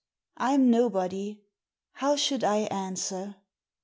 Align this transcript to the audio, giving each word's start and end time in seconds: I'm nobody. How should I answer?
I'm 0.37 0.71
nobody. 0.71 1.41
How 1.91 2.15
should 2.15 2.43
I 2.43 2.61
answer? 2.71 3.35